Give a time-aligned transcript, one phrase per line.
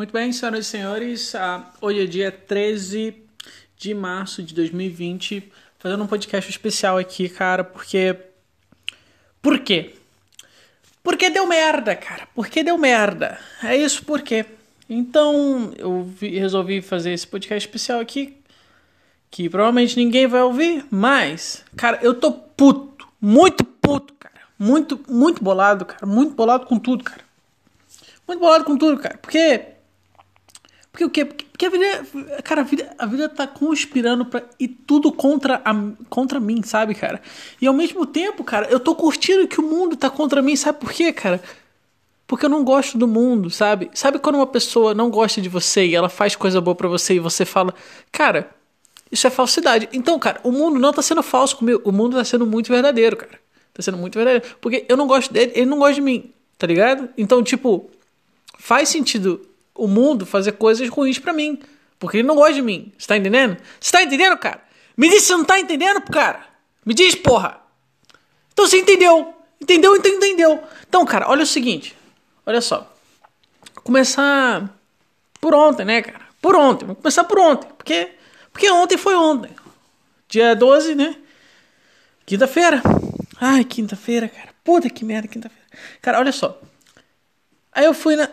[0.00, 3.22] Muito bem, senhoras e senhores, uh, hoje é dia 13
[3.76, 8.16] de março de 2020, fazendo um podcast especial aqui, cara, porque.
[9.42, 9.94] Por quê?
[11.02, 12.26] Porque deu merda, cara.
[12.34, 13.38] Porque deu merda.
[13.62, 14.46] É isso por quê?
[14.88, 18.38] Então eu vi, resolvi fazer esse podcast especial aqui,
[19.30, 24.40] que provavelmente ninguém vai ouvir, mas, cara, eu tô puto, muito puto, cara.
[24.58, 26.06] Muito, muito bolado, cara.
[26.06, 27.20] Muito bolado com tudo, cara.
[28.26, 29.18] Muito bolado com tudo, cara.
[29.18, 29.78] Porque.
[30.92, 31.24] Porque o quê?
[31.24, 32.06] Porque a vida.
[32.42, 35.74] Cara, a vida, a vida tá conspirando pra ir tudo contra, a,
[36.08, 37.22] contra mim, sabe, cara?
[37.60, 40.78] E ao mesmo tempo, cara, eu tô curtindo que o mundo tá contra mim, sabe
[40.78, 41.40] por quê, cara?
[42.26, 43.90] Porque eu não gosto do mundo, sabe?
[43.92, 47.14] Sabe quando uma pessoa não gosta de você e ela faz coisa boa para você
[47.14, 47.74] e você fala,
[48.12, 48.50] cara,
[49.10, 49.88] isso é falsidade.
[49.92, 53.16] Então, cara, o mundo não tá sendo falso comigo, o mundo tá sendo muito verdadeiro,
[53.16, 53.40] cara.
[53.74, 54.56] Tá sendo muito verdadeiro.
[54.60, 57.08] Porque eu não gosto dele, ele não gosta de mim, tá ligado?
[57.18, 57.90] Então, tipo,
[58.58, 61.60] faz sentido o mundo fazer coisas ruins para mim.
[61.98, 62.92] Porque ele não gosta de mim.
[62.98, 63.56] Você tá entendendo?
[63.78, 64.62] Você tá entendendo, cara?
[64.96, 66.46] Me diz se não tá entendendo, cara.
[66.84, 67.60] Me diz, porra.
[68.52, 69.34] Então você entendeu.
[69.60, 69.94] Entendeu?
[69.96, 70.62] Então entendeu.
[70.88, 71.96] Então, cara, olha o seguinte.
[72.46, 72.90] Olha só.
[73.74, 74.74] Vou começar
[75.40, 76.24] por ontem, né, cara?
[76.40, 76.86] Por ontem.
[76.86, 77.68] Vou começar por ontem.
[77.76, 78.12] Porque,
[78.52, 79.50] porque ontem foi ontem.
[80.28, 81.16] Dia 12, né?
[82.24, 82.82] Quinta-feira.
[83.40, 84.50] Ai, quinta-feira, cara.
[84.64, 85.66] Puta que merda, quinta-feira.
[86.00, 86.60] Cara, olha só.
[87.72, 88.28] Aí eu fui na,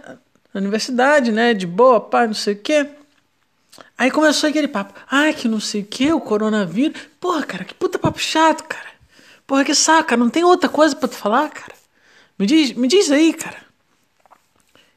[0.57, 1.53] na universidade, né?
[1.53, 2.87] De boa, pai, não sei o quê.
[3.97, 4.99] Aí começou aquele papo.
[5.09, 6.99] Ai, que não sei o que, o coronavírus.
[7.19, 8.89] Porra, cara, que puta papo chato, cara.
[9.45, 10.17] Porra, que saca.
[10.17, 11.73] Não tem outra coisa para tu falar, cara?
[12.37, 13.57] Me diz, me diz aí, cara.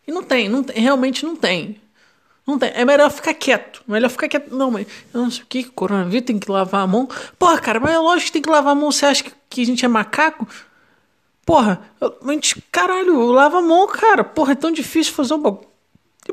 [0.06, 1.80] E não tem, não tem, realmente não tem.
[2.46, 2.72] Não tem.
[2.74, 3.82] É melhor ficar quieto.
[3.86, 4.54] Melhor ficar quieto.
[4.54, 7.08] Não, mas eu não sei o que, coronavírus tem que lavar a mão.
[7.38, 8.90] Porra, cara, mas é lógico que tem que lavar a mão.
[8.90, 10.48] Você acha que, que a gente é macaco?
[11.44, 11.80] Porra,
[12.26, 14.22] gente, caralho, lava a mão, cara.
[14.22, 15.68] Porra, é tão difícil fazer um bagulho.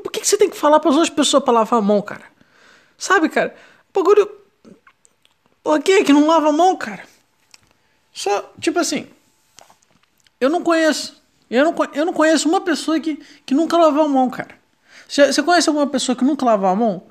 [0.02, 2.00] Por que, que você tem que falar para as outras pessoas para lavar a mão,
[2.00, 2.24] cara?
[2.96, 3.54] Sabe, cara?
[3.92, 4.30] Bagulho.
[5.62, 7.04] Porra, quem é que não lava a mão, cara?
[8.12, 9.08] Só, tipo assim.
[10.40, 11.20] Eu não conheço.
[11.50, 14.56] Eu não, eu não conheço uma pessoa que, que nunca lavou a mão, cara.
[15.08, 17.02] Você, você conhece alguma pessoa que nunca lavou a mão?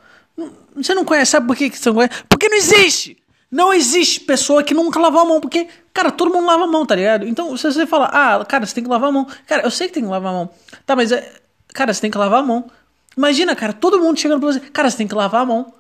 [0.76, 2.24] Você não conhece, sabe por que você não conhece?
[2.30, 3.18] Porque não existe!
[3.50, 6.86] Não existe pessoa que nunca lavou a mão, porque, cara, todo mundo lava a mão,
[6.86, 7.26] tá ligado?
[7.28, 9.28] Então, se você fala, ah, cara, você tem que lavar a mão.
[9.46, 10.50] Cara, eu sei que tem que lavar a mão.
[10.86, 11.34] Tá, mas, é,
[11.74, 12.70] cara, você tem que lavar a mão.
[13.16, 15.74] Imagina, cara, todo mundo chegando pra você, cara, você tem que lavar a mão.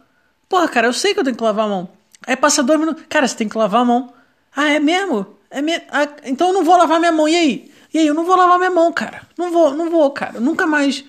[0.47, 1.89] Porra, cara, eu sei que eu tenho que lavar a mão.
[2.25, 4.13] Aí passa dois minutos, cara, você tem que lavar a mão.
[4.55, 5.37] Ah, é mesmo?
[5.51, 5.85] É mesmo?
[5.91, 7.27] Ah, então eu não vou lavar minha mão.
[7.27, 7.71] E aí?
[7.93, 9.21] E aí, eu não vou lavar minha mão, cara.
[9.37, 10.39] Não vou, não vou, cara.
[10.39, 11.03] Nunca mais.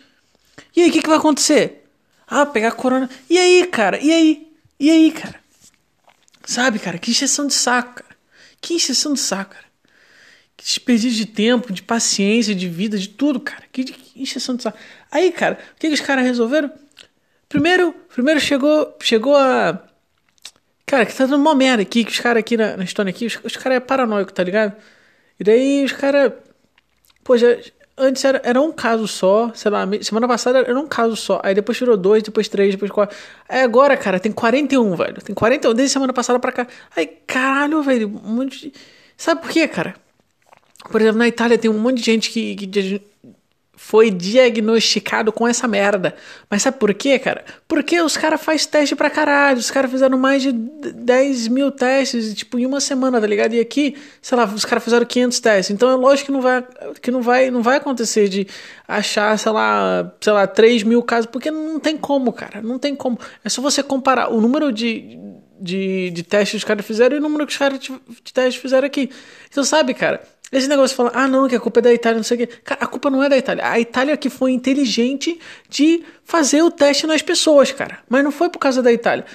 [0.77, 1.89] E aí, o que, que vai acontecer?
[2.27, 3.09] Ah, pegar corona.
[3.29, 3.99] E aí, cara?
[4.01, 4.53] E aí?
[4.79, 5.38] E aí, cara?
[6.49, 6.97] Sabe, cara?
[6.97, 8.17] Que injeção de saco, cara.
[8.59, 9.67] Que injeção de saco, cara.
[10.57, 13.65] Que desperdício de tempo, de paciência, de vida, de tudo, cara.
[13.71, 14.79] Que, que injeção de saco.
[15.11, 16.73] Aí, cara, o que, que os caras resolveram?
[17.51, 19.79] Primeiro, primeiro chegou, chegou a.
[20.87, 23.27] Cara, que tá dando uma merda aqui, que os caras aqui na, na Estônia aqui,
[23.27, 24.75] os, os caras é paranoico, tá ligado?
[25.39, 26.33] E daí os caras.
[27.23, 27.49] Pô, já,
[27.99, 31.41] Antes era, era um caso só, sei lá, semana passada era um caso só.
[31.43, 33.17] Aí depois tirou dois, depois três, depois quatro.
[33.49, 35.21] Aí agora, cara, tem 41, velho.
[35.23, 36.67] Tem 41 desde semana passada pra cá.
[36.97, 38.73] Aí, caralho, velho, um monte de...
[39.17, 39.95] Sabe por quê, cara?
[40.91, 43.03] Por exemplo, na Itália tem um monte de gente que, que
[43.79, 46.13] foi diagnosticado com essa merda.
[46.51, 47.45] Mas sabe por quê, cara?
[47.69, 49.59] Porque os caras fazem teste pra caralho.
[49.59, 53.55] Os caras fizeram mais de 10 mil testes, tipo, em uma semana, tá ligado?
[53.55, 55.71] E aqui, sei lá, os caras fizeram 500 testes.
[55.71, 56.67] Então é lógico que não vai,
[57.01, 58.49] que não vai, não vai acontecer de
[58.87, 62.61] achar, sei lá, sei lá, 3 mil casos, porque não tem como, cara.
[62.61, 63.17] Não tem como.
[63.45, 65.17] É só você comparar o número de,
[65.61, 67.93] de, de testes que os caras fizeram e o número que os caras de,
[68.35, 69.09] testes fizeram aqui.
[69.49, 70.21] Então, sabe, cara?
[70.51, 72.47] Esse negócio de falar, ah, não, que a culpa é da Itália, não sei o
[72.47, 72.47] quê.
[72.65, 73.71] Cara, a culpa não é da Itália.
[73.71, 75.39] A Itália que foi inteligente
[75.69, 77.99] de fazer o teste nas pessoas, cara.
[78.09, 79.27] Mas não foi por causa da Itália.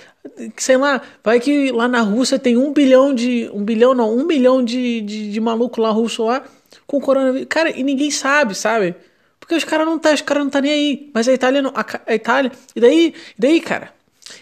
[0.58, 3.50] Sei lá, vai que lá na Rússia tem um bilhão de.
[3.54, 6.44] Um bilhão, não, um milhão de, de, de maluco lá russo lá
[6.88, 7.48] com coronavírus.
[7.50, 8.96] Cara, e ninguém sabe, sabe?
[9.40, 11.12] Porque os caras não tá, os caras não tá nem aí.
[11.14, 11.72] Mas a Itália não.
[11.76, 12.52] A, a Itália.
[12.76, 13.94] E daí, e daí, cara?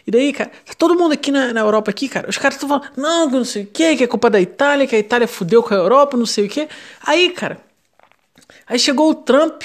[0.06, 2.70] E daí, cara, tá todo mundo aqui na, na Europa aqui, cara, os caras estão
[2.70, 5.28] falando, não, que não sei o que, que é culpa da Itália, que a Itália
[5.28, 6.68] fudeu com a Europa, não sei o que.
[7.04, 7.60] Aí, cara,
[8.68, 9.64] aí chegou o Trump,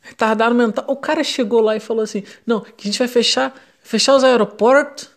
[0.00, 3.54] retardado mental, o cara chegou lá e falou assim, não, que a gente vai fechar,
[3.82, 5.10] fechar os aeroportos,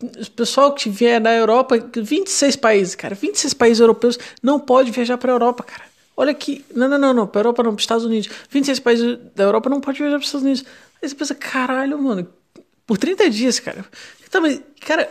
[0.00, 5.18] o pessoal que vier da Europa, 26 países, cara, 26 países europeus não pode viajar
[5.18, 5.88] para a Europa, cara.
[6.16, 8.28] Olha aqui, não, não, não, não, para a Europa não, para os Estados Unidos.
[8.50, 10.64] 26 países da Europa não pode viajar para os Estados Unidos.
[11.00, 12.26] Aí você pensa, caralho, mano,
[12.88, 13.84] por 30 dias, cara.
[14.26, 15.10] Então, mas, cara,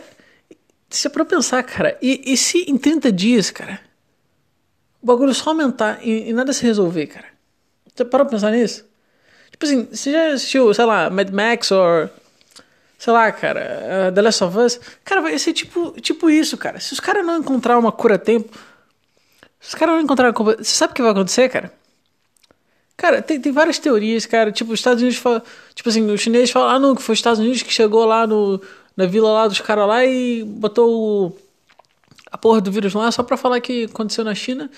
[0.90, 3.80] se é pra pensar, cara, e, e se em 30 dias, cara,
[5.00, 7.26] o bagulho só aumentar e, e nada se resolver, cara?
[7.94, 8.84] Você parou pra pensar nisso?
[9.52, 12.10] Tipo assim, você já assistiu, sei lá, Mad Max ou.
[12.98, 14.80] Sei lá, cara, uh, The Last of Us?
[15.04, 16.80] Cara, vai ser tipo, tipo isso, cara.
[16.80, 18.58] Se os caras não encontrar uma cura a tempo.
[19.60, 20.56] Se os caras não encontrar uma cura.
[20.56, 21.72] Você sabe o que vai acontecer, cara?
[22.98, 24.50] Cara, tem, tem várias teorias, cara.
[24.50, 25.40] Tipo, os Estados Unidos falam.
[25.72, 28.26] Tipo assim, os chineses falam, ah, não, que foi os Estados Unidos que chegou lá
[28.26, 28.60] no,
[28.96, 31.38] na vila lá dos caras lá e botou
[32.30, 34.68] a porra do vírus lá só pra falar que aconteceu na China.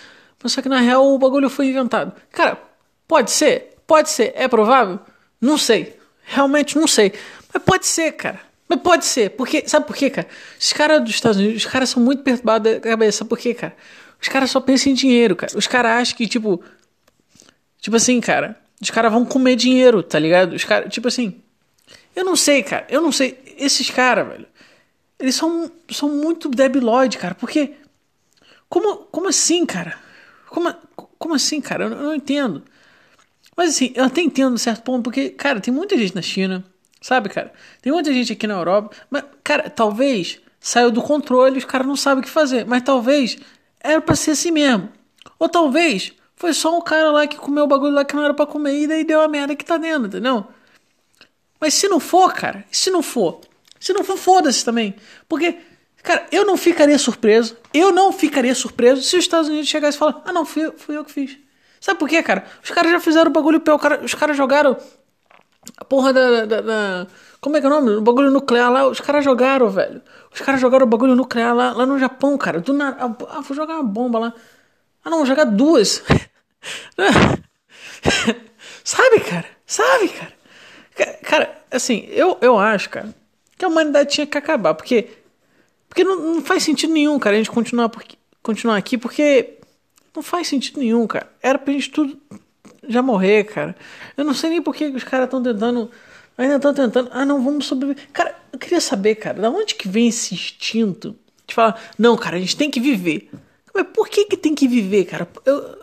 [0.42, 2.12] Mas só que na real o bagulho foi inventado.
[2.30, 2.60] Cara,
[3.08, 3.78] pode ser?
[3.86, 4.34] Pode ser.
[4.36, 5.00] É provável?
[5.40, 5.96] Não sei.
[6.22, 7.14] Realmente não sei.
[7.52, 8.40] Mas pode ser, cara.
[8.68, 9.30] Mas pode ser.
[9.30, 10.28] Porque, sabe por quê, cara?
[10.60, 13.18] Os caras dos Estados Unidos, os caras são muito perturbados da cabeça.
[13.18, 13.74] Sabe por quê, cara?
[14.20, 15.56] Os caras só pensam em dinheiro, cara.
[15.56, 16.62] Os caras acham que, tipo,
[17.80, 20.54] Tipo assim, cara, os caras vão comer dinheiro, tá ligado?
[20.54, 21.40] Os caras, tipo assim,
[22.14, 23.38] eu não sei, cara, eu não sei.
[23.58, 24.46] Esses caras, velho,
[25.18, 27.74] eles são, são muito debilóide, cara, porque.
[28.68, 29.98] Como, como assim, cara?
[30.48, 30.72] Como,
[31.18, 31.84] como assim, cara?
[31.84, 32.62] Eu, eu não entendo.
[33.56, 36.64] Mas assim, eu até entendo certo ponto, porque, cara, tem muita gente na China,
[37.00, 37.52] sabe, cara?
[37.82, 41.96] Tem muita gente aqui na Europa, mas, cara, talvez saiu do controle, os caras não
[41.96, 43.38] sabem o que fazer, mas talvez
[43.80, 44.88] era pra ser assim mesmo.
[45.38, 48.32] Ou talvez foi só um cara lá que comeu o bagulho lá que não era
[48.32, 50.46] pra comer e daí deu a merda que tá dentro, entendeu?
[51.60, 53.42] Mas se não for, cara, se não for,
[53.78, 54.96] se não for, foda-se também.
[55.28, 55.58] Porque,
[56.02, 59.98] cara, eu não ficaria surpreso, eu não ficaria surpreso se os Estados Unidos chegassem e
[59.98, 61.36] falassem, ah não, fui, fui eu que fiz.
[61.78, 62.46] Sabe por quê, cara?
[62.64, 64.78] Os caras já fizeram o bagulho pior, cara, os caras jogaram
[65.76, 67.06] a porra da, da, da,
[67.38, 67.90] Como é que é o nome?
[67.96, 70.00] O bagulho nuclear lá, os caras jogaram, velho.
[70.32, 72.60] Os caras jogaram o bagulho nuclear lá, lá no Japão, cara.
[72.60, 72.96] Do nada.
[73.28, 74.32] Ah, vou jogar uma bomba lá.
[75.04, 76.02] Ah, não, vou jogar duas.
[78.84, 79.46] Sabe, cara?
[79.66, 80.32] Sabe, cara?
[81.22, 83.14] Cara, assim, eu, eu acho, cara,
[83.56, 85.08] que a humanidade tinha que acabar, porque
[85.90, 87.90] porque não, não faz sentido nenhum, cara, a gente continuar,
[88.42, 89.58] continuar aqui, porque
[90.14, 91.28] não faz sentido nenhum, cara.
[91.42, 92.16] Era pra gente tudo
[92.88, 93.74] já morrer, cara.
[94.16, 95.90] Eu não sei nem por que os caras estão tentando.
[96.38, 97.10] Ainda estão tentando.
[97.12, 98.08] Ah, não, vamos sobreviver.
[98.12, 102.36] Cara, eu queria saber, cara, da onde que vem esse instinto de falar, não, cara,
[102.36, 103.28] a gente tem que viver.
[103.74, 105.28] Mas por que que tem que viver, cara?
[105.44, 105.76] Eu,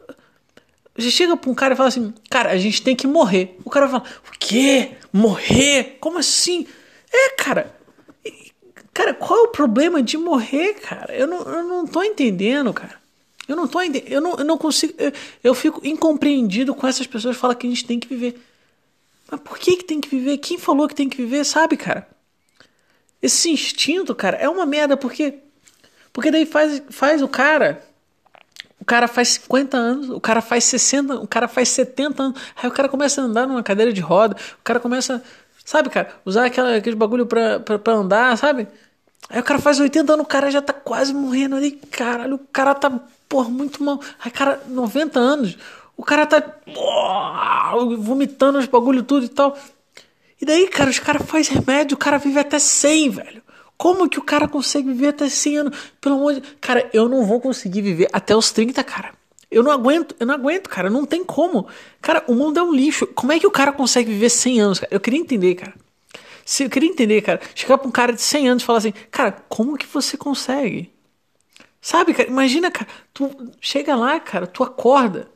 [0.97, 3.55] você chega pra um cara e fala assim, cara, a gente tem que morrer.
[3.63, 4.93] O cara fala, o quê?
[5.13, 5.97] Morrer?
[5.99, 6.65] Como assim?
[7.13, 7.75] É, cara.
[8.91, 11.15] Cara, qual é o problema de morrer, cara?
[11.15, 12.99] Eu não, eu não tô entendendo, cara.
[13.47, 14.11] Eu não tô entendendo.
[14.11, 14.95] Eu não, eu não consigo.
[14.97, 15.11] Eu,
[15.43, 18.41] eu fico incompreendido com essas pessoas que falam que a gente tem que viver.
[19.29, 20.39] Mas por que, que tem que viver?
[20.39, 22.07] Quem falou que tem que viver, sabe, cara?
[23.21, 25.35] Esse instinto, cara, é uma merda, porque.
[26.11, 27.83] Porque daí faz, faz o cara
[28.87, 32.41] cara faz 50 anos, o cara faz 60, o cara faz 70 anos.
[32.55, 35.21] Aí o cara começa a andar numa cadeira de roda, o cara começa,
[35.65, 38.65] sabe, cara, usar aquela, aquele bagulho pra, pra, pra andar, sabe?
[39.29, 42.39] Aí o cara faz 80 anos, o cara já tá quase morrendo ali, caralho, o
[42.39, 42.89] cara tá,
[43.27, 43.99] porra, muito mal.
[44.23, 45.57] Aí, cara, 90 anos,
[45.97, 46.41] o cara tá
[47.73, 49.57] oh, vomitando os bagulho tudo e tal.
[50.39, 53.43] E daí, cara, os caras fazem remédio, o cara vive até 100, velho.
[53.77, 55.77] Como que o cara consegue viver até 100 anos?
[56.01, 59.11] Pelo amor de Cara, eu não vou conseguir viver até os 30, cara.
[59.49, 60.89] Eu não aguento, eu não aguento, cara.
[60.89, 61.67] Não tem como.
[62.01, 63.07] Cara, o mundo é um lixo.
[63.07, 64.93] Como é que o cara consegue viver 100 anos, cara?
[64.93, 65.73] Eu queria entender, cara.
[66.43, 67.39] Se eu queria entender, cara.
[67.53, 70.91] Chegar pra um cara de 100 anos e falar assim, cara, como que você consegue?
[71.79, 72.27] Sabe, cara?
[72.27, 72.87] Imagina, cara.
[73.13, 73.29] Tu
[73.61, 75.29] chega lá, cara, tu acorda.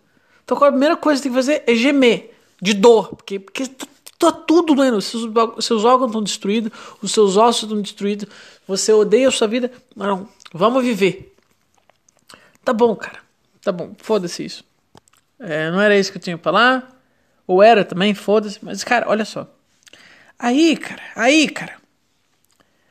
[0.46, 3.16] Tu acorda, a primeira coisa que tem que fazer é gemer de dor.
[3.16, 3.88] Porque, porque tu
[4.21, 5.01] Tá tudo doendo.
[5.01, 5.27] Seus,
[5.65, 8.30] seus órgãos estão destruídos, os seus ossos estão destruídos.
[8.68, 9.71] Você odeia a sua vida.
[9.95, 11.35] Não, vamos viver.
[12.63, 13.19] Tá bom, cara.
[13.63, 14.63] Tá bom, foda-se isso.
[15.40, 17.01] É, não era isso que eu tinha pra falar.
[17.47, 18.59] Ou era também, foda-se.
[18.61, 19.47] Mas, cara, olha só.
[20.37, 21.81] Aí, cara, aí, cara.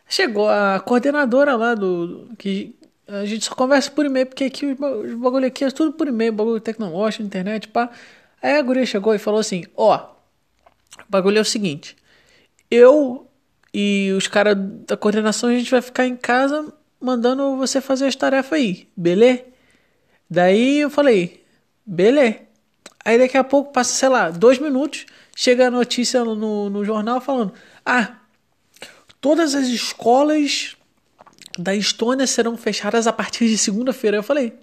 [0.09, 2.29] Chegou a coordenadora lá do.
[2.37, 2.75] que
[3.07, 6.33] a gente só conversa por e-mail, porque aqui os bagulho aqui é tudo por e-mail,
[6.33, 7.89] bagulho tecnológico, internet, pá.
[8.43, 10.19] Aí a guria chegou e falou assim: Ó,
[11.11, 11.97] o bagulho é o seguinte:
[12.71, 13.29] eu
[13.75, 18.15] e os caras da coordenação a gente vai ficar em casa mandando você fazer as
[18.15, 19.43] tarefas aí, beleza?
[20.29, 21.45] Daí eu falei,
[21.85, 22.39] beleza.
[23.05, 27.21] Aí daqui a pouco passa, sei lá, dois minutos, chega a notícia no, no jornal
[27.21, 27.53] falando:
[27.85, 28.19] ah,
[29.21, 30.77] todas as escolas
[31.59, 34.19] da Estônia serão fechadas a partir de segunda-feira.
[34.19, 34.55] Eu falei,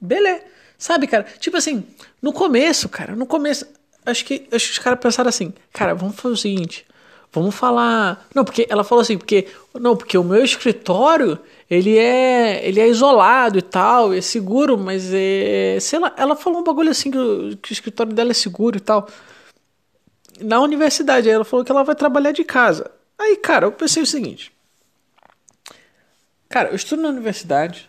[0.00, 0.42] beleza.
[0.76, 1.24] Sabe, cara?
[1.38, 1.86] Tipo assim,
[2.20, 3.64] no começo, cara, no começo
[4.04, 6.86] acho que, acho que os caras pensaram assim, cara, vamos fazer o seguinte,
[7.32, 8.26] vamos falar.
[8.34, 9.48] Não, porque ela falou assim, porque.
[9.74, 11.38] Não, porque o meu escritório,
[11.70, 12.66] ele é.
[12.66, 15.78] ele é isolado e tal, é seguro, mas é.
[15.80, 18.76] Sei lá, ela falou um bagulho assim que o, que o escritório dela é seguro
[18.76, 19.08] e tal.
[20.40, 22.90] Na universidade, ela falou que ela vai trabalhar de casa.
[23.18, 24.52] Aí, cara, eu pensei o seguinte.
[26.48, 27.88] Cara, eu estudo na universidade,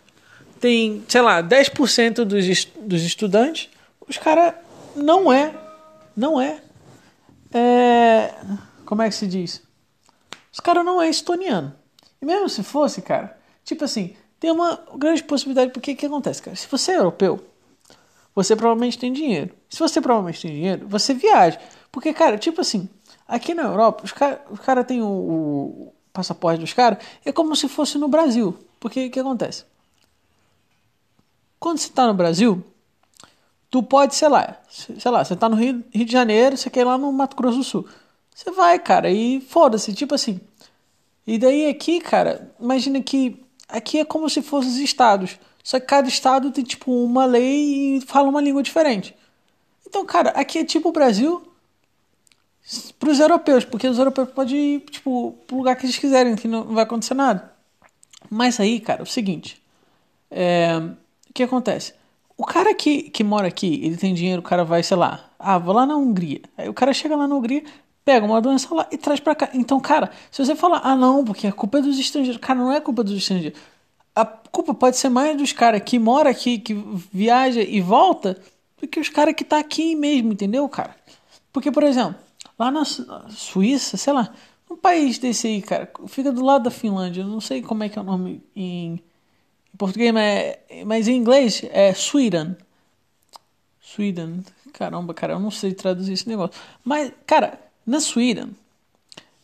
[0.58, 3.68] tem, sei lá, 10% dos, dos estudantes,
[4.08, 4.54] os caras
[4.96, 5.52] não é
[6.16, 6.60] não é.
[7.52, 8.34] é.
[8.84, 9.62] Como é que se diz?
[10.52, 11.74] Os caras não é estoniano.
[12.20, 16.42] E mesmo se fosse, cara, tipo assim, tem uma grande possibilidade, porque o que acontece,
[16.42, 16.56] cara?
[16.56, 17.44] Se você é europeu,
[18.34, 19.54] você provavelmente tem dinheiro.
[19.68, 21.58] Se você provavelmente tem dinheiro, você viaja.
[21.90, 22.88] Porque, cara, tipo assim,
[23.26, 27.68] aqui na Europa, os caras cara têm o, o, passaporte dos caras, é como se
[27.68, 28.56] fosse no Brasil.
[28.78, 29.64] Porque o que acontece?
[31.58, 32.62] Quando você está no Brasil,
[33.74, 36.82] tu pode, sei lá, sei lá, você tá no Rio, Rio de Janeiro, você quer
[36.82, 37.88] ir lá no Mato Grosso do Sul.
[38.32, 40.40] Você vai, cara, e foda-se, tipo assim.
[41.26, 45.40] E daí aqui, cara, imagina que aqui é como se fossem os estados.
[45.60, 49.12] Só que cada estado tem, tipo, uma lei e fala uma língua diferente.
[49.84, 51.42] Então, cara, aqui é tipo o Brasil
[52.96, 56.46] para os europeus, porque os europeus podem ir, tipo, pro lugar que eles quiserem, que
[56.46, 57.52] não vai acontecer nada.
[58.30, 59.60] Mas aí, cara, é o seguinte.
[60.30, 60.76] É,
[61.28, 62.03] o que acontece?
[62.36, 65.58] O cara que, que mora aqui, ele tem dinheiro, o cara vai, sei lá, ah,
[65.58, 66.40] vou lá na Hungria.
[66.56, 67.62] Aí o cara chega lá na Hungria,
[68.04, 69.50] pega uma doença lá e traz para cá.
[69.54, 72.72] Então, cara, se você falar, ah, não, porque a culpa é dos estrangeiros, cara, não
[72.72, 73.58] é culpa dos estrangeiros.
[74.14, 76.74] A culpa pode ser mais dos caras que mora aqui, que
[77.12, 78.38] viaja e volta,
[78.80, 80.94] do que os caras que tá aqui mesmo, entendeu, cara?
[81.52, 82.16] Porque, por exemplo,
[82.58, 84.32] lá na Suíça, sei lá,
[84.70, 87.98] um país desse aí, cara, fica do lado da Finlândia, não sei como é que
[87.98, 89.00] é o nome em,
[89.74, 92.56] em português, mas, mas em inglês é Sweden.
[93.80, 94.44] Sweden.
[94.72, 96.60] Caramba, cara, eu não sei traduzir esse negócio.
[96.84, 98.50] Mas, cara, na Sweden,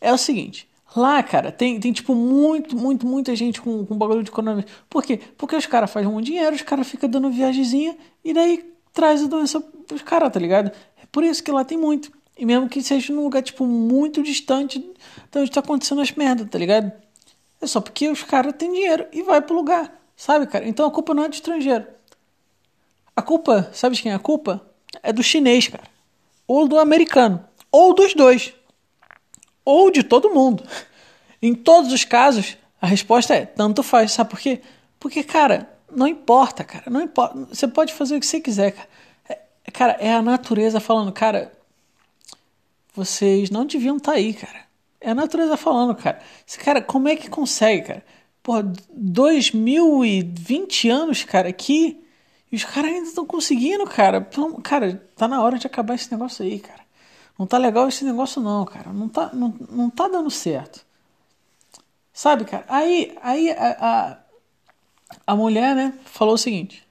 [0.01, 0.69] é o seguinte.
[0.95, 4.71] Lá, cara, tem, tem tipo muito, muito, muita gente com, com bagulho de coronavírus.
[4.89, 5.21] Por quê?
[5.37, 9.29] Porque os caras fazem um dinheiro, os caras ficam dando viagemzinha e daí traz a
[9.29, 10.73] doença pros caras, tá ligado?
[11.01, 12.11] É por isso que lá tem muito.
[12.37, 16.49] E mesmo que seja num lugar, tipo, muito distante de onde tá acontecendo as merdas,
[16.49, 16.91] tá ligado?
[17.61, 20.69] É só porque os caras têm dinheiro e vai pro lugar, sabe, cara?
[20.69, 21.87] Então a culpa não é do estrangeiro.
[23.17, 24.61] A culpa, sabe de quem é a culpa?
[25.03, 25.85] É do chinês, cara.
[26.47, 27.43] Ou do americano.
[27.73, 28.53] Ou dos dois.
[29.65, 30.63] Ou de todo mundo.
[31.41, 34.13] Em todos os casos, a resposta é tanto faz.
[34.13, 34.61] Sabe por quê?
[34.99, 36.91] Porque, cara, não importa, cara.
[36.91, 37.39] Não importa.
[37.47, 38.89] Você pode fazer o que você quiser, cara.
[39.27, 41.51] É, cara, é a natureza falando, cara.
[42.95, 44.67] Vocês não deviam estar tá aí, cara.
[45.01, 46.21] É a natureza falando, cara.
[46.63, 48.05] Cara, como é que consegue, cara?
[48.43, 52.03] Porra, 2020 anos, cara, aqui.
[52.51, 54.27] E os caras ainda estão conseguindo, cara.
[54.63, 56.81] Cara, tá na hora de acabar esse negócio aí, cara.
[57.39, 58.93] Não tá legal esse negócio não, cara.
[58.93, 60.85] Não tá, não, não tá dando certo.
[62.13, 62.65] Sabe, cara?
[62.69, 64.19] Aí, aí a, a,
[65.27, 66.87] a mulher, né, falou o seguinte.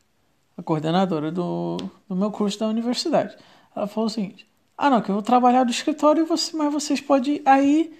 [0.58, 1.78] A coordenadora do,
[2.08, 3.38] do meu curso da universidade.
[3.76, 4.48] Ela falou o seguinte.
[4.78, 7.94] Ah, não, que eu vou trabalhar do escritório, mas vocês podem aí,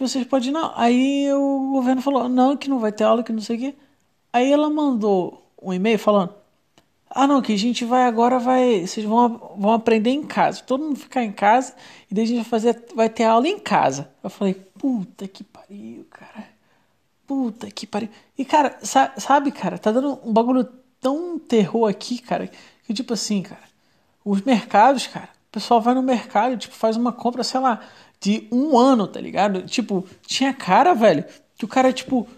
[0.00, 0.72] que vocês podem não.
[0.76, 3.74] Aí o governo falou, não, que não vai ter aula, que não sei o quê.
[4.32, 6.34] Aí ela mandou um e-mail falando,
[7.10, 8.86] ah, não, que a gente vai agora, vai.
[8.86, 10.62] Vocês vão, vão aprender em casa.
[10.62, 11.74] Todo mundo ficar em casa
[12.10, 12.82] e daí a gente vai fazer.
[12.94, 14.10] Vai ter aula em casa.
[14.22, 16.48] Eu falei, puta que pariu, cara.
[17.26, 18.08] Puta que pariu.
[18.38, 20.64] E, cara, sabe, cara, tá dando um bagulho
[20.98, 22.50] tão terror aqui, cara,
[22.84, 23.62] que tipo assim, cara,
[24.24, 27.80] os mercados, cara, o pessoal vai no mercado, tipo, faz uma compra, sei lá,
[28.20, 29.62] de um ano, tá ligado?
[29.62, 31.24] Tipo, tinha cara, velho,
[31.56, 32.28] que o cara, tipo,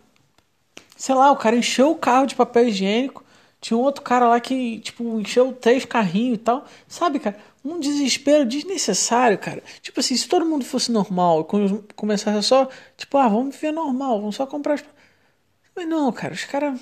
[0.97, 3.23] sei lá, o cara encheu o carro de papel higiênico
[3.62, 6.67] tinha um outro cara lá que, tipo, encheu três carrinhos e tal.
[6.89, 7.39] Sabe, cara?
[7.65, 9.62] Um desespero desnecessário, cara.
[9.81, 11.49] Tipo assim, se todo mundo fosse normal,
[11.95, 14.85] começasse só, tipo, ah, vamos viver normal, vamos só comprar as.
[15.77, 16.81] Mas não, cara, os caras.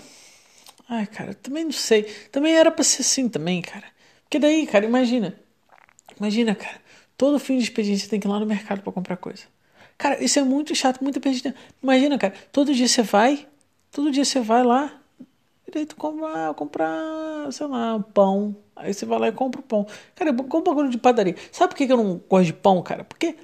[0.88, 2.04] Ai, cara, também não sei.
[2.32, 3.84] Também era pra ser assim também, cara.
[4.22, 5.38] Porque daí, cara, imagina.
[6.18, 6.80] Imagina, cara.
[7.20, 9.42] Todo fim de expediente você tem que ir lá no mercado para comprar coisa.
[9.98, 11.54] Cara, isso é muito chato, muita gente.
[11.82, 13.46] Imagina, cara, todo dia você vai,
[13.92, 14.90] todo dia você vai lá,
[15.68, 18.56] e daí tu compra, comprar, sei lá, um pão.
[18.74, 19.86] Aí você vai lá e compra o pão.
[20.14, 21.36] Cara, compra bagulho de padaria.
[21.52, 23.04] Sabe por que eu não gosto de pão, cara?
[23.04, 23.36] Porque,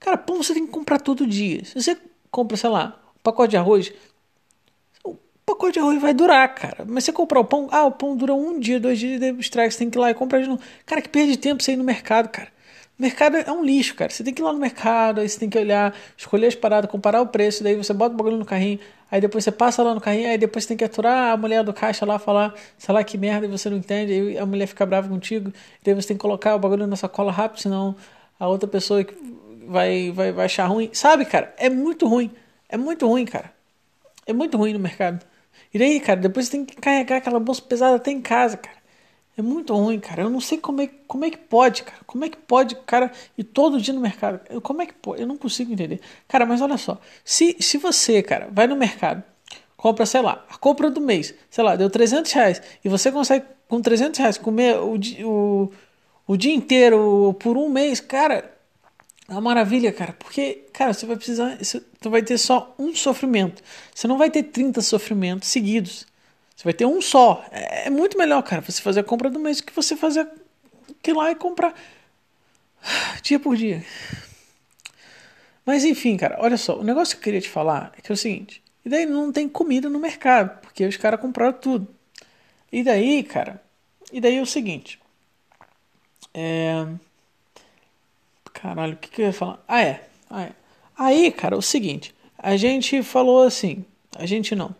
[0.00, 1.62] cara, pão você tem que comprar todo dia.
[1.66, 1.98] Se você
[2.30, 3.92] compra, sei lá, um pacote de arroz,
[5.04, 6.86] o pacote de arroz vai durar, cara.
[6.88, 9.38] Mas você comprar o pão, ah, o pão dura um dia, dois dias, e daí
[9.38, 10.62] estraga, você tem que ir lá e comprar de novo.
[10.86, 12.56] Cara, que perde tempo você ir no mercado, cara.
[12.98, 14.10] Mercado é um lixo, cara.
[14.10, 16.90] Você tem que ir lá no mercado, aí você tem que olhar, escolher as paradas,
[16.90, 19.94] comparar o preço, daí você bota o bagulho no carrinho, aí depois você passa lá
[19.94, 22.92] no carrinho, aí depois você tem que aturar a mulher do caixa lá, falar, sei
[22.92, 25.52] lá que merda, e você não entende, aí a mulher fica brava contigo,
[25.84, 27.94] daí você tem que colocar o bagulho na sacola rápido, senão
[28.38, 29.06] a outra pessoa
[29.68, 30.90] vai, vai, vai achar ruim.
[30.92, 31.54] Sabe, cara?
[31.56, 32.32] É muito ruim.
[32.68, 33.52] É muito ruim, cara.
[34.26, 35.24] É muito ruim no mercado.
[35.72, 38.77] E daí, cara, depois você tem que carregar aquela bolsa pesada até em casa, cara.
[39.38, 40.22] É muito ruim, cara.
[40.22, 42.00] Eu não sei como é, como é que pode, cara.
[42.04, 44.40] Como é que pode, cara, ir todo dia no mercado?
[44.62, 45.20] Como é que pode?
[45.22, 46.00] Eu não consigo entender.
[46.26, 47.00] Cara, mas olha só.
[47.24, 49.22] Se, se você, cara, vai no mercado,
[49.76, 53.46] compra, sei lá, a compra do mês, sei lá, deu 300 reais, e você consegue,
[53.68, 55.72] com 300 reais, comer o, o,
[56.26, 58.52] o dia inteiro por um mês, cara,
[59.28, 61.58] É uma maravilha, cara, porque, cara, você vai precisar.
[61.62, 63.62] Você vai ter só um sofrimento.
[63.94, 66.06] Você não vai ter 30 sofrimentos seguidos.
[66.58, 67.46] Você vai ter um só.
[67.52, 70.28] É, é muito melhor, cara, você fazer a compra do mês que você fazer
[71.00, 71.72] que lá e comprar
[73.22, 73.84] dia por dia.
[75.64, 78.12] Mas enfim, cara, olha só, o negócio que eu queria te falar é que é
[78.12, 81.86] o seguinte: e daí não tem comida no mercado, porque os caras compraram tudo.
[82.72, 83.62] E daí, cara,
[84.12, 84.98] e daí é o seguinte.
[86.34, 86.88] É.
[88.52, 89.62] Caralho, o que, que eu ia falar?
[89.68, 90.08] Ah, é.
[90.28, 90.52] Ah, é.
[90.98, 92.12] Aí, cara, é o seguinte.
[92.36, 93.84] A gente falou assim.
[94.16, 94.74] A gente não.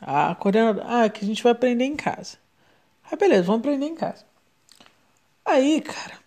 [0.00, 0.86] A coordenadora.
[0.88, 2.38] Ah, que a gente vai aprender em casa.
[3.04, 4.24] Aí, beleza, vamos aprender em casa.
[5.44, 6.18] Aí, cara.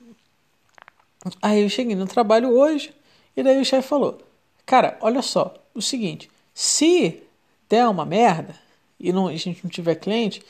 [1.41, 2.93] Aí eu cheguei no trabalho hoje.
[3.35, 4.21] E daí o chefe falou:
[4.65, 5.53] Cara, olha só.
[5.73, 6.29] O seguinte.
[6.53, 7.23] Se
[7.69, 8.55] der uma merda.
[8.99, 10.43] E não, a gente não tiver cliente.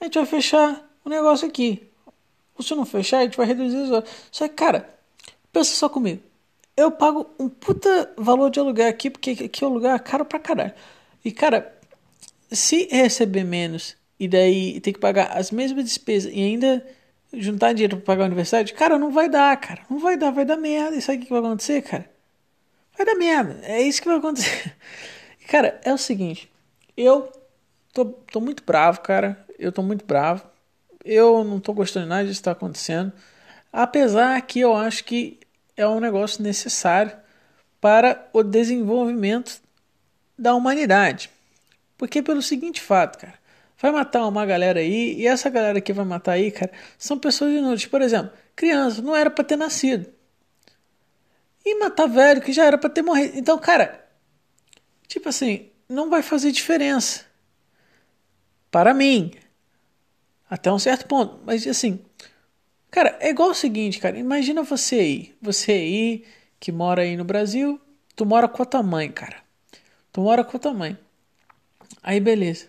[0.00, 1.88] A gente vai fechar o negócio aqui.
[2.56, 4.10] Ou se não fechar, a gente vai reduzir as horas.
[4.30, 4.98] Só que, cara
[5.52, 6.22] Pensa só comigo.
[6.76, 10.38] Eu pago um puta valor de aluguel aqui, porque aqui o lugar é caro pra
[10.38, 10.72] caralho.
[11.24, 11.76] E, cara,
[12.50, 16.84] se receber menos e daí ter que pagar as mesmas despesas e ainda
[17.32, 19.82] juntar dinheiro pra pagar a universidade, cara, não vai dar, cara.
[19.90, 20.96] Não vai dar, vai dar merda.
[20.96, 22.10] E sabe o que vai acontecer, cara?
[22.96, 23.60] Vai dar merda.
[23.62, 24.74] É isso que vai acontecer.
[25.46, 26.50] Cara, é o seguinte.
[26.94, 27.32] Eu
[27.94, 29.46] tô, tô muito bravo, cara.
[29.58, 30.42] Eu tô muito bravo.
[31.02, 33.12] Eu não tô gostando de nada disso que tá acontecendo.
[33.72, 35.38] Apesar que eu acho que
[35.74, 37.12] é um negócio necessário
[37.80, 39.62] para o desenvolvimento
[40.36, 41.30] da humanidade.
[41.98, 43.34] Porque pelo seguinte fato, cara,
[43.76, 47.52] vai matar uma galera aí, e essa galera que vai matar aí, cara, são pessoas
[47.52, 47.86] inúteis.
[47.86, 50.10] Por exemplo, criança, não era para ter nascido.
[51.64, 53.36] E matar velho que já era para ter morrido.
[53.36, 54.08] Então, cara,
[55.06, 57.26] tipo assim, não vai fazer diferença.
[58.70, 59.32] Para mim.
[60.48, 61.40] Até um certo ponto.
[61.44, 62.02] Mas assim,
[62.90, 64.18] Cara, é igual o seguinte, cara.
[64.18, 65.36] Imagina você aí.
[65.40, 66.24] Você aí
[66.58, 67.80] que mora aí no Brasil.
[68.16, 69.36] Tu mora com a tua mãe, cara.
[70.12, 70.98] Tu mora com a tua mãe.
[72.02, 72.66] Aí, beleza.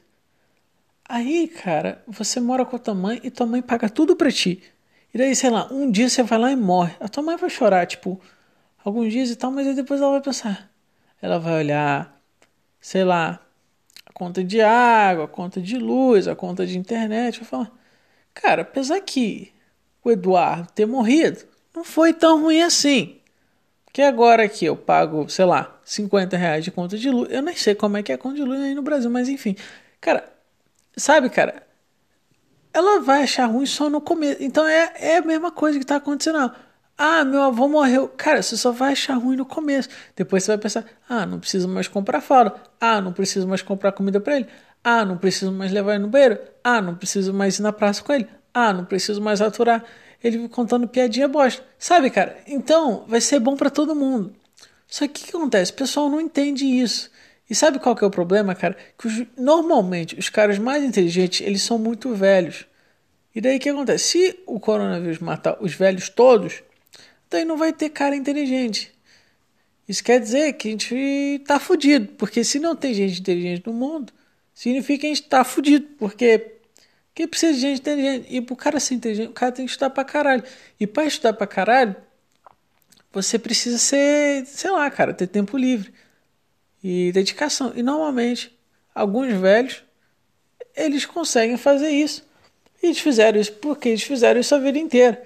[1.08, 4.62] Aí, cara, você mora com a tua mãe e tua mãe paga tudo pra ti.
[5.14, 6.96] E daí, sei lá, um dia você vai lá e morre.
[7.00, 8.22] A tua mãe vai chorar, tipo,
[8.84, 10.70] alguns dias e tal, mas aí depois ela vai pensar.
[11.22, 12.22] Ela vai olhar,
[12.80, 13.40] sei lá,
[14.06, 17.40] a conta de água, a conta de luz, a conta de internet.
[17.40, 17.72] Vai falar,
[18.34, 19.52] cara, apesar que
[20.04, 21.44] o Eduardo ter morrido,
[21.76, 23.19] não foi tão ruim assim.
[23.90, 27.56] Porque agora que eu pago, sei lá, 50 reais de conta de luz, eu nem
[27.56, 29.56] sei como é que é a conta de luz aí no Brasil, mas enfim.
[30.00, 30.32] Cara,
[30.96, 31.64] sabe, cara,
[32.72, 34.42] ela vai achar ruim só no começo.
[34.42, 36.52] Então é, é a mesma coisa que está acontecendo.
[36.96, 38.08] Ah, meu avô morreu.
[38.10, 39.90] Cara, você só vai achar ruim no começo.
[40.16, 42.56] Depois você vai pensar: ah, não preciso mais comprar fralda.
[42.80, 44.48] Ah, não preciso mais comprar comida para ele.
[44.84, 46.38] Ah, não preciso mais levar ele no banheiro.
[46.64, 48.28] Ah, não preciso mais ir na praça com ele.
[48.54, 49.84] Ah, não preciso mais aturar
[50.24, 51.64] ele contando piadinha bosta.
[51.78, 52.38] Sabe, cara?
[52.48, 54.34] Então, vai ser bom para todo mundo.
[54.88, 55.72] Só que o que acontece?
[55.72, 57.10] O pessoal não entende isso.
[57.50, 58.78] E sabe qual que é o problema, cara?
[58.98, 62.66] Que os, normalmente os caras mais inteligentes, eles são muito velhos.
[63.34, 64.04] E daí o que acontece?
[64.06, 66.62] Se o coronavírus matar os velhos todos,
[67.30, 68.92] daí não vai ter cara inteligente.
[69.88, 73.74] Isso quer dizer que a gente tá fudido, porque se não tem gente inteligente no
[73.74, 74.14] mundo,
[74.54, 76.59] significa que a gente tá fudido, porque
[77.20, 78.28] que precisa de gente inteligente.
[78.30, 80.42] E pro cara ser inteligente, o cara tem que estudar pra caralho.
[80.80, 81.94] E pra estudar pra caralho,
[83.12, 85.94] você precisa ser, sei lá, cara, ter tempo livre
[86.82, 87.74] e dedicação.
[87.76, 88.58] E normalmente,
[88.96, 89.84] alguns velhos,
[90.74, 92.26] eles conseguem fazer isso.
[92.82, 95.22] E eles fizeram isso porque eles fizeram isso a vida inteira.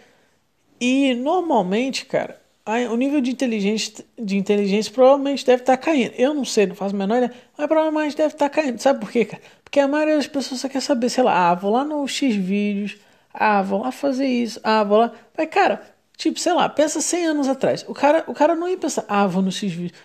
[0.82, 6.14] E normalmente, cara, o nível de inteligência, de inteligência provavelmente deve estar caindo.
[6.18, 8.80] Eu não sei, não faço a menor ideia, mas provavelmente deve estar caindo.
[8.80, 9.44] Sabe por quê, cara?
[9.64, 12.36] Porque a maioria das pessoas só quer saber, sei lá, ah, vou lá no X
[12.36, 12.98] vídeos,
[13.34, 15.12] ah, vou lá fazer isso, ah, vou lá.
[15.38, 15.82] Mas, cara,
[16.16, 17.84] tipo, sei lá, pensa 100 anos atrás.
[17.88, 19.98] O cara, o cara não ia pensar, ah, vou no X vídeos.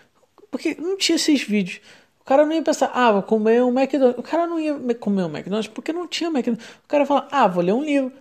[0.51, 1.79] Porque não tinha esses vídeos.
[2.19, 4.19] O cara não ia pensar, ah, vou comer um McDonald's.
[4.19, 6.65] O cara não ia comer um McDonald's porque não tinha McDonald's.
[6.83, 8.11] O cara ia falar, ah, vou ler um livro.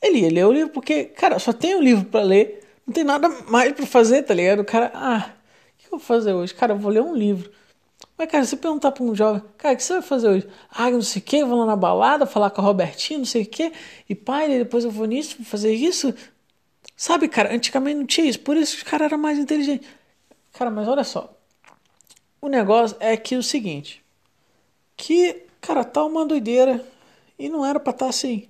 [0.00, 2.61] Ele ia ler o livro porque, cara, só tem um livro para ler.
[2.86, 4.60] Não tem nada mais para fazer, tá ligado?
[4.60, 5.30] O cara, ah,
[5.74, 6.54] o que eu vou fazer hoje?
[6.54, 7.50] Cara, eu vou ler um livro.
[8.16, 10.48] Mas, cara, se perguntar pra um jovem, cara, o que você vai fazer hoje?
[10.70, 13.42] Ah, não sei o que, vou lá na balada falar com a Robertinha, não sei
[13.42, 13.72] o que,
[14.08, 16.14] e pai, depois eu vou nisso, vou fazer isso.
[16.96, 19.88] Sabe, cara, antigamente não tinha isso, por isso os caras eram mais inteligentes.
[20.52, 21.34] Cara, mas olha só.
[22.40, 24.04] O negócio é que o seguinte,
[24.96, 26.84] que, cara, tá uma doideira
[27.38, 28.48] e não era pra estar tá assim.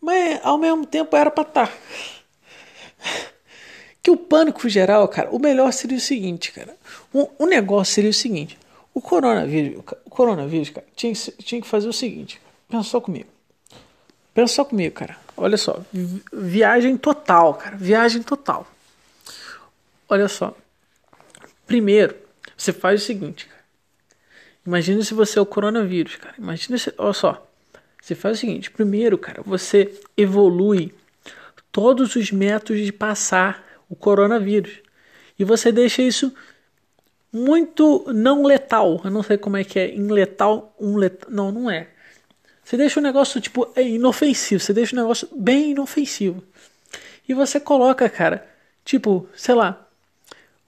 [0.00, 1.68] Mas ao mesmo tempo era pra estar.
[1.68, 1.72] Tá.
[4.02, 6.74] que o pânico geral, cara, o melhor seria o seguinte, cara.
[7.12, 8.58] O, o negócio seria o seguinte.
[8.94, 12.40] O coronavírus, o coronavírus, cara, tinha, tinha que fazer o seguinte.
[12.68, 13.28] Pensa só comigo.
[14.32, 15.16] Pensa só comigo, cara.
[15.36, 15.80] Olha só.
[16.32, 17.76] Viagem total, cara.
[17.76, 18.66] Viagem total.
[20.08, 20.56] olha só.
[21.66, 22.16] Primeiro,
[22.56, 23.60] você faz o seguinte, cara.
[24.66, 26.34] Imagina se você é o coronavírus, cara.
[26.38, 27.46] Imagina se, olha só.
[28.00, 30.92] Você faz o seguinte, primeiro, cara, você evolui
[31.70, 34.80] todos os métodos de passar o coronavírus.
[35.36, 36.32] E você deixa isso
[37.32, 39.00] muito não letal.
[39.04, 39.94] Eu não sei como é que é.
[39.94, 41.30] Inletal, um letal.
[41.30, 41.88] Não, não é.
[42.62, 44.60] Você deixa o negócio, tipo, é inofensivo.
[44.60, 46.42] Você deixa o negócio bem inofensivo.
[47.28, 48.46] E você coloca, cara,
[48.84, 49.86] tipo, sei lá,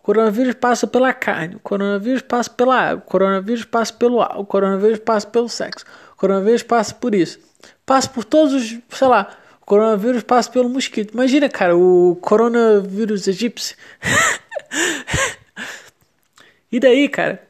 [0.00, 4.38] o coronavírus passa pela carne, o coronavírus passa pela água, o coronavírus passa pelo ar,
[4.38, 7.38] o coronavírus passa pelo sexo, o coronavírus passa por isso.
[7.86, 11.14] Passa por todos os, sei lá, o coronavírus passa pelo mosquito.
[11.14, 13.76] Imagina, cara, o coronavírus egípcio.
[16.70, 17.40] e daí, cara,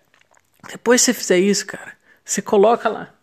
[0.68, 3.14] depois você fizer isso, cara, você coloca lá.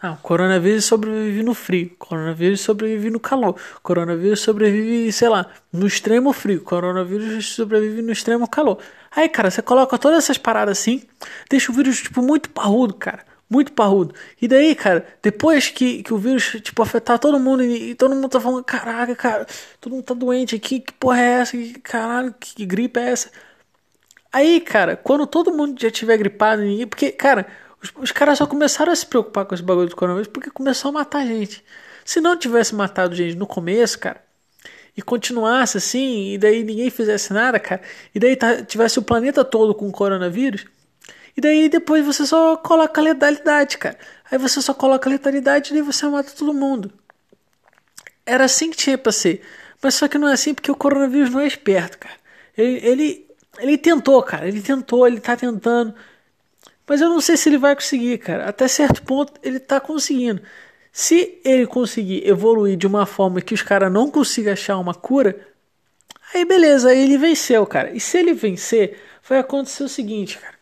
[0.00, 5.28] Ah, o coronavírus sobrevive no frio, o coronavírus sobrevive no calor, o coronavírus sobrevive, sei
[5.28, 8.78] lá, no extremo frio, o coronavírus sobrevive no extremo calor.
[9.10, 11.02] Aí, cara, você coloca todas essas paradas assim,
[11.50, 13.26] deixa o vírus, tipo, muito parrudo, cara.
[13.50, 14.14] Muito parrudo.
[14.40, 18.14] E daí, cara, depois que, que o vírus, tipo, afetar todo mundo e, e todo
[18.14, 19.46] mundo tá falando, caraca, cara,
[19.80, 21.52] todo mundo tá doente aqui, que porra é essa?
[21.56, 23.30] Que, caralho, que gripe é essa?
[24.32, 27.46] Aí, cara, quando todo mundo já tiver gripado, porque, cara,
[27.82, 30.90] os, os caras só começaram a se preocupar com esse bagulho do coronavírus porque começou
[30.90, 31.64] a matar gente.
[32.04, 34.22] Se não tivesse matado gente no começo, cara,
[34.96, 37.80] e continuasse assim, e daí ninguém fizesse nada, cara,
[38.14, 40.66] e daí tá, tivesse o planeta todo com coronavírus,
[41.38, 43.96] e daí depois você só coloca letalidade, cara.
[44.28, 46.92] Aí você só coloca letalidade e daí você mata todo mundo.
[48.26, 49.42] Era assim que tinha pra ser.
[49.80, 52.16] Mas só que não é assim porque o coronavírus não é esperto, cara.
[52.56, 53.26] Ele, ele,
[53.60, 54.48] ele tentou, cara.
[54.48, 55.94] Ele tentou, ele tá tentando.
[56.84, 58.48] Mas eu não sei se ele vai conseguir, cara.
[58.48, 60.42] Até certo ponto ele tá conseguindo.
[60.90, 65.38] Se ele conseguir evoluir de uma forma que os caras não consigam achar uma cura,
[66.34, 67.92] aí beleza, aí ele venceu, cara.
[67.92, 70.57] E se ele vencer, vai acontecer o seguinte, cara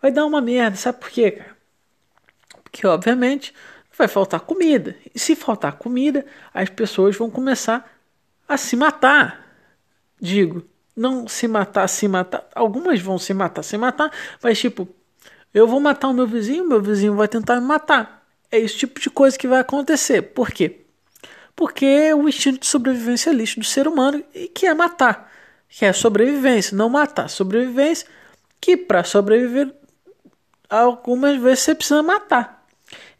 [0.00, 0.76] vai dar uma merda.
[0.76, 1.56] Sabe por quê, cara?
[2.62, 3.54] Porque, obviamente,
[3.96, 4.96] vai faltar comida.
[5.14, 7.90] E se faltar comida, as pessoas vão começar
[8.46, 9.44] a se matar.
[10.20, 10.64] Digo,
[10.96, 12.46] não se matar, se matar.
[12.54, 14.10] Algumas vão se matar, se matar,
[14.42, 14.88] mas tipo,
[15.54, 18.26] eu vou matar o meu vizinho, meu vizinho vai tentar me matar.
[18.50, 20.22] É esse tipo de coisa que vai acontecer.
[20.22, 20.80] Por quê?
[21.54, 25.30] Porque é o instinto de sobrevivência lixo do ser humano e que é matar.
[25.68, 27.28] Que é sobrevivência, não matar.
[27.28, 28.06] Sobrevivência
[28.60, 29.72] que para sobreviver
[30.68, 32.66] algumas vezes você precisa matar.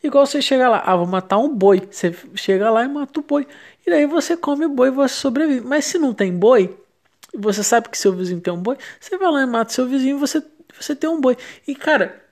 [0.02, 1.88] Igual você chega lá, ah, vou matar um boi.
[1.90, 3.46] Você chega lá e mata o boi.
[3.86, 5.66] E daí você come o boi e você sobrevive.
[5.66, 6.76] Mas se não tem boi,
[7.34, 10.16] você sabe que seu vizinho tem um boi, você vai lá e mata seu vizinho
[10.16, 10.42] e você,
[10.78, 11.36] você tem um boi.
[11.66, 12.24] E cara,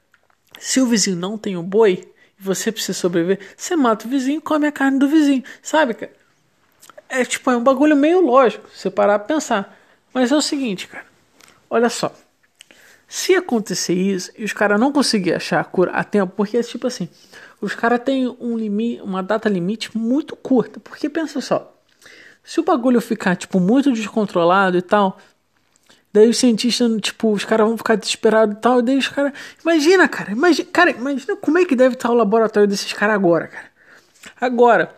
[0.59, 4.39] se o vizinho não tem um boi e você precisa sobreviver, você mata o vizinho
[4.39, 5.43] e come a carne do vizinho.
[5.63, 6.13] Sabe, cara?
[7.09, 9.77] É tipo, é um bagulho meio lógico, você parar pra pensar.
[10.13, 11.05] Mas é o seguinte, cara.
[11.69, 12.13] Olha só.
[13.09, 16.87] Se acontecer isso e os caras não conseguirem achar a cura a tempo, porque tipo
[16.87, 17.09] assim,
[17.61, 20.81] os caras têm um limite, uma data limite muito curta.
[20.81, 21.73] Porque pensa só,
[22.43, 25.19] se o bagulho ficar tipo muito descontrolado e tal,
[26.13, 29.33] daí os cientistas, tipo, os caras vão ficar desesperados e tal, e daí os caras,
[29.63, 33.49] imagina, cara, imagina, cara, imagina como é que deve estar o laboratório desses caras agora,
[33.49, 33.67] cara.
[34.41, 34.95] Agora,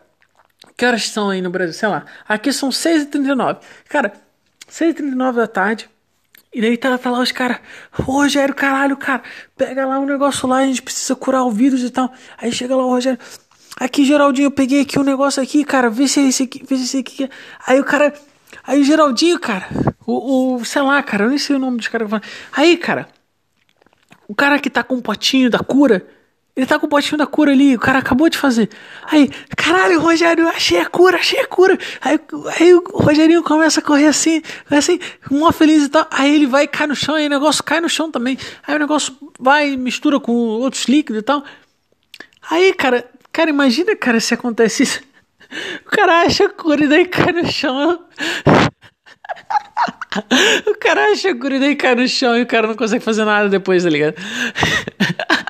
[0.77, 1.75] que horas são aí no Brasil?
[1.75, 2.07] Sei lá.
[2.29, 3.59] Aqui são 6h39.
[3.89, 4.13] Cara,
[4.71, 5.91] 6h39 da tarde.
[6.53, 7.59] E daí tá, tá lá os caras,
[7.99, 9.23] ô Rogério, caralho, cara,
[9.57, 12.13] pega lá um negócio lá, a gente precisa curar o vírus e tal.
[12.39, 13.19] Aí chega lá o Rogério,
[13.79, 16.77] aqui Geraldinho, eu peguei aqui um negócio aqui, cara, vê se é esse aqui, vê
[16.77, 17.31] se é esse aqui.
[17.67, 18.15] Aí o cara,
[18.65, 19.69] aí Geraldinho, cara,
[20.07, 22.09] o, o sei lá, cara, eu nem sei o nome dos caras.
[22.53, 23.09] Aí, cara,
[24.27, 26.07] o cara que tá com o potinho da cura,
[26.59, 28.69] ele tá com o potinho da cura ali, o cara acabou de fazer.
[29.05, 31.79] Aí, caralho, Rogério, achei a cura, achei a cura.
[32.01, 32.19] Aí,
[32.59, 34.99] aí o Rogerinho começa a correr assim, assim,
[35.31, 36.05] mó feliz e tal.
[36.11, 38.37] Aí ele vai cai no chão, aí o negócio cai no chão também.
[38.67, 41.45] Aí o negócio vai mistura com outros líquidos e tal.
[42.51, 45.01] Aí, cara, cara, imagina, cara, se acontece isso.
[45.87, 48.05] O cara acha a cura e daí cai no chão.
[50.67, 53.05] O cara acha a cura e daí cai no chão e o cara não consegue
[53.05, 54.17] fazer nada depois, tá ligado?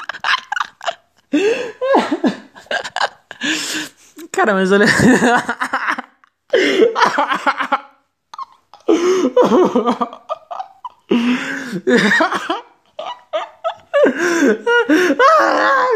[4.33, 4.87] Cara, mas olha.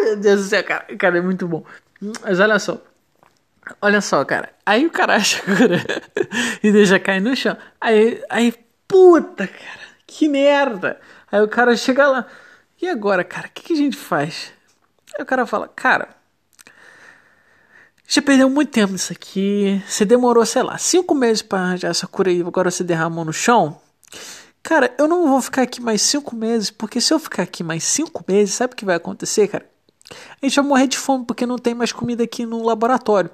[0.05, 0.85] Meu Deus do céu, cara.
[0.97, 1.64] Cara, é muito bom.
[2.23, 2.81] Mas olha só.
[3.81, 4.51] Olha só, cara.
[4.66, 5.40] Aí o cara acha
[6.62, 7.57] e deixa cair no chão.
[7.81, 8.53] Aí, aí,
[8.88, 9.81] puta, cara.
[10.07, 11.01] Que merda.
[11.31, 12.27] Aí o cara chega lá.
[12.81, 14.53] E agora, cara, o que, que a gente faz?
[15.16, 16.09] Aí o cara fala, cara,
[18.07, 19.83] já perdeu muito tempo nisso aqui.
[19.87, 22.40] Você demorou, sei lá, cinco meses para arranjar essa cura aí.
[22.42, 23.81] Agora você derramou no chão.
[24.62, 27.85] cara, eu não vou ficar aqui mais cinco meses, porque se eu ficar aqui mais
[27.85, 29.66] cinco meses, sabe o que vai acontecer, cara?
[30.40, 33.31] A gente vai morrer de fome porque não tem mais comida aqui no laboratório.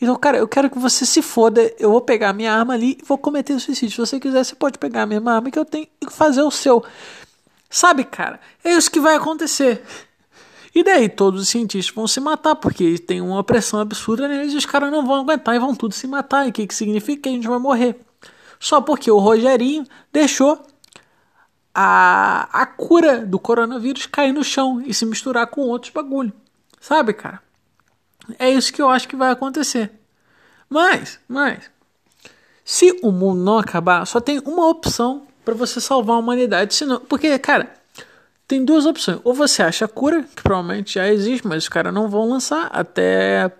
[0.00, 1.72] Então, cara, eu quero que você se foda.
[1.78, 3.90] Eu vou pegar a minha arma ali e vou cometer suicídio.
[3.90, 6.50] Se você quiser, você pode pegar a mesma arma que eu tenho e fazer o
[6.50, 6.84] seu.
[7.68, 8.40] Sabe, cara?
[8.64, 9.82] É isso que vai acontecer.
[10.78, 14.56] E daí todos os cientistas vão se matar, porque tem uma pressão absurda neles e
[14.56, 16.46] os caras não vão aguentar e vão tudo se matar.
[16.46, 17.22] E o que, que significa?
[17.22, 17.98] Que a gente vai morrer.
[18.60, 20.64] Só porque o Rogerinho deixou
[21.74, 26.32] a, a cura do coronavírus cair no chão e se misturar com outros bagulho.
[26.80, 27.42] Sabe, cara?
[28.38, 29.90] É isso que eu acho que vai acontecer.
[30.70, 31.68] Mas, mas,
[32.64, 36.72] se o mundo não acabar, só tem uma opção para você salvar a humanidade.
[36.72, 37.77] Senão, porque, cara,
[38.48, 39.20] tem duas opções.
[39.22, 42.66] Ou você acha a cura, que provavelmente já existe, mas os caras não vão lançar
[42.72, 43.52] até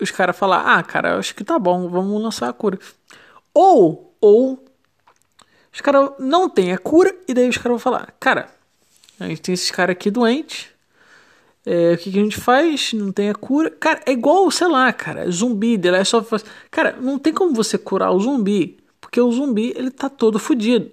[0.00, 2.76] os caras falar, ah, cara, acho que tá bom, vamos lançar a cura.
[3.54, 4.62] Ou, ou,
[5.72, 8.48] os caras não têm a cura, e daí os caras vão falar, cara,
[9.20, 10.72] a gente tem esses caras aqui doentes,
[11.64, 12.92] é, o que, que, a gente faz?
[12.92, 13.70] Não tem a cura.
[13.70, 16.44] Cara, é igual, sei lá, cara, zumbi, Last of Us.
[16.68, 20.90] Cara, não tem como você curar o zumbi, porque o zumbi, ele tá todo fodido.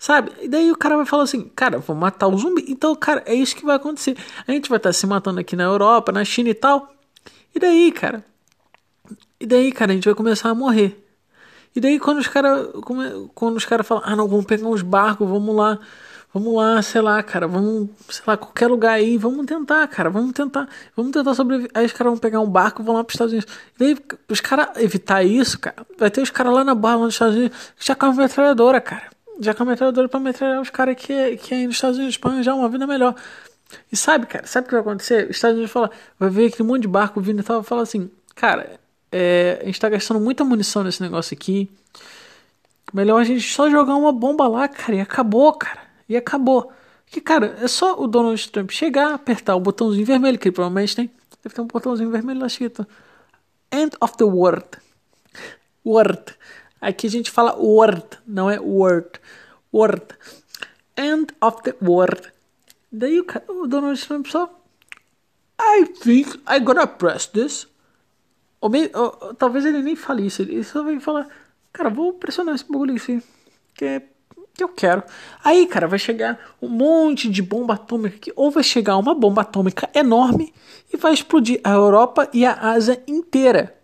[0.00, 0.32] Sabe?
[0.40, 2.64] E daí o cara vai falar assim, cara, vou matar o zumbi.
[2.66, 4.16] Então, cara, é isso que vai acontecer.
[4.48, 6.92] A gente vai estar tá se matando aqui na Europa, na China e tal.
[7.54, 8.24] E daí, cara?
[9.38, 11.06] E daí, cara, a gente vai começar a morrer.
[11.76, 12.68] E daí quando os caras
[13.34, 15.78] quando os caras falam, ah, não, vamos pegar uns barcos, vamos lá
[16.32, 20.32] Vamos lá, sei lá, cara, vamos, sei lá, qualquer lugar aí, vamos tentar, cara, vamos
[20.32, 21.72] tentar, vamos tentar sobreviver.
[21.74, 23.52] Aí os caras vão pegar um barco e vão lá para os Estados Unidos.
[23.80, 23.96] E aí,
[24.28, 27.34] os caras evitar isso, cara, vai ter os caras lá na barra, lá nos Estados
[27.34, 29.10] Unidos, já com a metralhadora, cara.
[29.40, 32.30] Já com a metralhadora para metralhar os caras que, que aí nos Estados Unidos para
[32.30, 33.14] arranjar uma vida melhor.
[33.90, 35.24] E sabe, cara, sabe o que vai acontecer?
[35.30, 38.10] Os Estados Unidos fala, vai ver aquele monte de barco vindo e tal, fala assim,
[38.34, 38.78] cara,
[39.10, 41.70] é, a gente tá gastando muita munição nesse negócio aqui.
[42.92, 46.72] Melhor a gente só jogar uma bomba lá, cara, e acabou, cara e acabou.
[47.06, 50.96] Que, cara, é só o Donald Trump chegar, apertar o botãozinho vermelho, que ele provavelmente
[50.96, 51.10] tem.
[51.42, 52.86] Deve ter um botãozinho vermelho lá escrito.
[53.72, 54.66] End of the world.
[55.86, 56.20] Word.
[56.80, 59.20] Aqui a gente fala word, não é word.
[59.72, 60.06] Word.
[60.96, 62.32] End of the world.
[62.90, 64.50] Daí o, cara, o Donald Trump só.
[65.60, 67.68] I think I gonna press this.
[68.60, 70.42] Ou, me, ou, talvez ele nem fale isso.
[70.42, 71.28] Ele só vai falar:
[71.72, 73.22] Cara, vou pressionar esse bagulho assim.
[73.74, 74.02] Que é
[74.60, 75.02] que eu quero.
[75.42, 79.42] Aí, cara, vai chegar um monte de bomba atômica aqui, ou vai chegar uma bomba
[79.42, 80.52] atômica enorme
[80.92, 83.79] e vai explodir a Europa e a Ásia inteira.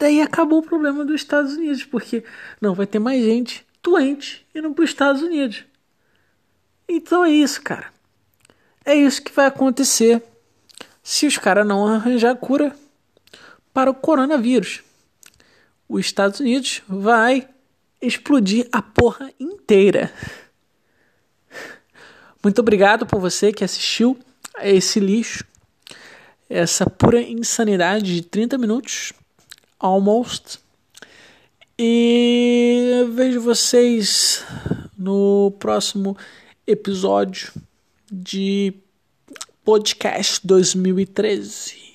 [0.00, 2.24] Daí acabou o problema dos Estados Unidos, porque
[2.58, 5.62] não vai ter mais gente doente indo para os Estados Unidos.
[6.88, 7.92] Então é isso, cara.
[8.82, 10.22] É isso que vai acontecer
[11.02, 12.74] se os caras não arranjar cura
[13.74, 14.82] para o coronavírus.
[15.86, 17.46] Os Estados Unidos vai
[18.00, 20.10] explodir a porra inteira.
[22.42, 24.18] Muito obrigado por você que assistiu
[24.56, 25.44] a esse lixo,
[26.48, 29.12] essa pura insanidade de 30 minutos,
[29.80, 30.60] almost.
[31.78, 34.44] E vejo vocês
[34.96, 36.16] no próximo
[36.66, 37.50] episódio
[38.12, 38.74] de
[39.64, 41.89] podcast 2013.